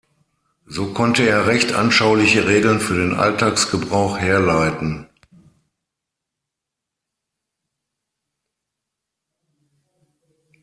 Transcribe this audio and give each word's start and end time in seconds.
So 0.65 0.93
konnte 0.95 1.27
er 1.29 1.45
recht 1.45 1.73
anschauliche 1.73 2.47
Regeln 2.47 2.79
für 2.79 2.95
den 2.95 3.13
Alltagsgebrauch 3.13 4.17
herleiten. 4.17 5.07